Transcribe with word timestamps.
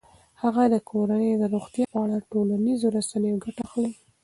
هغه 0.41 0.63
د 0.73 0.75
کورنۍ 0.89 1.31
د 1.37 1.43
روغتیا 1.53 1.85
په 1.93 1.97
اړه 2.03 2.15
د 2.19 2.25
ټولنیزو 2.31 2.87
رسنیو 2.97 3.41
ګټه 3.45 3.61
اخلي. 3.67 3.93